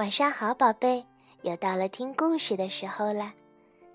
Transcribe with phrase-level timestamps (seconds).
[0.00, 1.04] 晚上好，宝贝，
[1.42, 3.34] 又到了听故事的时候了。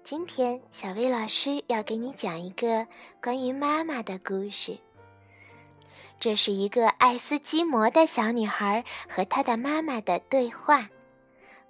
[0.03, 2.85] 今天小薇老师要给你讲一个
[3.19, 4.77] 关于妈妈的故事。
[6.19, 10.87] 这是一个爱斯基摩的小女孩和她的妈妈的对话。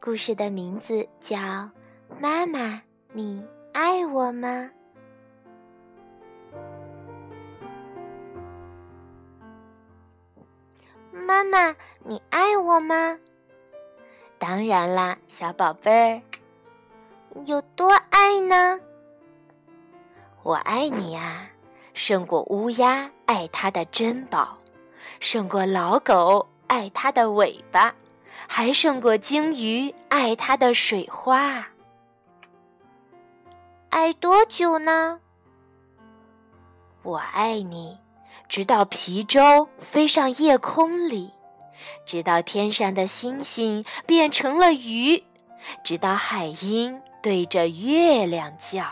[0.02, 1.38] 故事的名字叫
[2.20, 2.82] 《妈妈，
[3.14, 3.42] 你
[3.72, 4.70] 爱我吗》。
[11.26, 13.18] 妈妈，你爱我吗？
[14.48, 16.22] 当然啦，小宝贝儿，
[17.46, 18.80] 有多爱呢？
[20.44, 21.48] 我爱你呀，
[21.96, 24.56] 胜过乌鸦爱它的珍宝，
[25.20, 27.96] 胜过老狗爱它的尾巴，
[28.48, 31.66] 还胜过鲸鱼爱它的水花。
[33.90, 35.20] 爱多久呢？
[37.02, 37.98] 我爱你，
[38.48, 41.34] 直到皮舟飞上夜空里。
[42.06, 45.24] 直到天上的星星变成了鱼，
[45.84, 48.84] 直到海鹰对着月亮叫。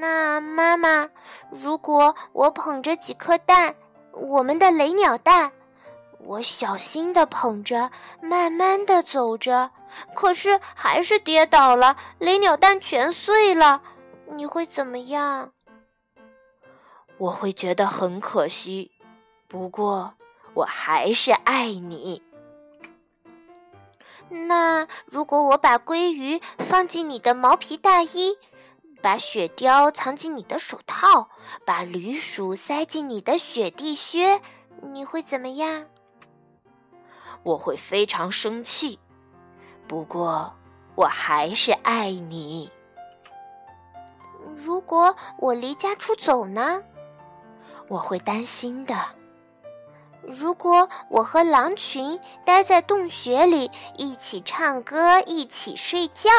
[0.00, 1.10] 那妈妈，
[1.50, 3.74] 如果我捧着几颗蛋，
[4.12, 5.50] 我们的雷鸟蛋，
[6.18, 9.70] 我小心的捧着，慢慢的走着，
[10.14, 13.82] 可是还是跌倒了，雷鸟蛋全碎了，
[14.26, 15.52] 你会怎么样？
[17.18, 18.92] 我会觉得很可惜，
[19.48, 20.14] 不过。
[20.54, 22.22] 我还是爱你。
[24.28, 28.38] 那如果我把鲑鱼放进你的毛皮大衣，
[29.02, 31.28] 把雪貂藏进你的手套，
[31.66, 34.40] 把驴鼠塞进你的雪地靴，
[34.80, 35.86] 你会怎么样？
[37.42, 38.98] 我会非常生气。
[39.86, 40.54] 不过，
[40.94, 42.70] 我还是爱你。
[44.56, 46.82] 如果我离家出走呢？
[47.88, 48.96] 我会担心的。
[50.26, 56.30] 如果我和狼群待在洞穴里，一起唱歌，一起睡觉，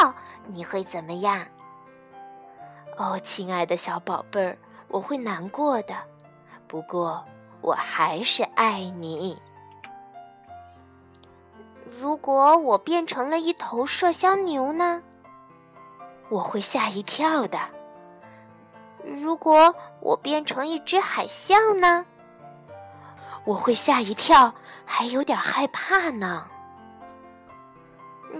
[0.47, 1.45] 你会怎么样？
[2.97, 5.95] 哦，亲爱的小宝贝儿，我会难过的。
[6.67, 7.23] 不过，
[7.61, 9.37] 我还是爱你。
[11.99, 15.03] 如果我变成了一头麝香牛呢？
[16.29, 17.59] 我会吓一跳的。
[19.03, 22.03] 如果我变成一只海象呢？
[23.45, 26.47] 我会吓一跳，还有点害怕呢。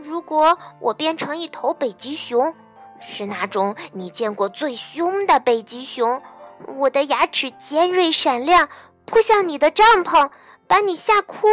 [0.04, 2.54] 如果我变成一头北极熊，
[3.00, 6.22] 是那种你见过最凶的北极熊，
[6.78, 8.68] 我的牙齿尖锐闪亮，
[9.06, 10.32] 扑向你的帐篷，
[10.68, 11.48] 把你吓哭，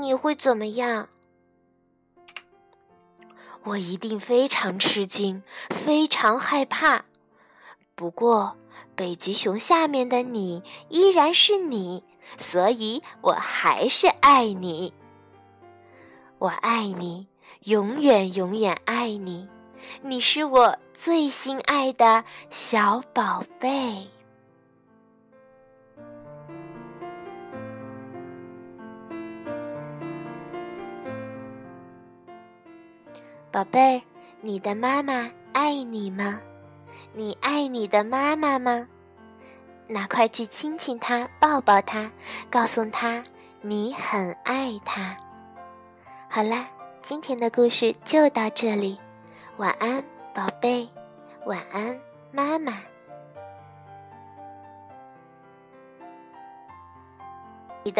[0.00, 1.08] 你会怎么样？
[3.62, 7.04] 我一定非常吃惊，非常害怕。
[7.94, 8.56] 不过，
[8.94, 12.04] 北极熊下面的你依然是你。
[12.38, 14.92] 所以我还是爱你，
[16.38, 17.26] 我爱你，
[17.64, 19.48] 永远永远爱你，
[20.02, 24.06] 你是我最心爱的小宝贝。
[33.50, 34.02] 宝贝儿，
[34.42, 36.38] 你的妈妈爱你吗？
[37.14, 38.86] 你爱你的妈妈吗？
[39.88, 42.10] 那快去亲亲他，抱抱他，
[42.50, 43.22] 告诉他
[43.60, 45.16] 你很爱他。
[46.28, 46.66] 好啦，
[47.02, 48.98] 今天的故事就到这里，
[49.58, 50.02] 晚安，
[50.34, 50.88] 宝贝，
[51.44, 51.98] 晚安，
[52.32, 52.82] 妈妈。